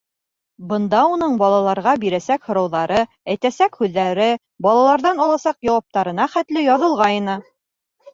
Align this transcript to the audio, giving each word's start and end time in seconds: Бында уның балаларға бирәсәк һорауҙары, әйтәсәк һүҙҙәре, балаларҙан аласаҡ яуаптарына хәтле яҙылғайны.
Бында 0.69 0.99
уның 1.15 1.33
балаларға 1.41 1.91
бирәсәк 2.03 2.47
һорауҙары, 2.51 2.97
әйтәсәк 3.33 3.77
һүҙҙәре, 3.81 4.25
балаларҙан 4.67 5.21
аласаҡ 5.27 5.69
яуаптарына 5.69 6.27
хәтле 6.37 6.65
яҙылғайны. 6.69 7.37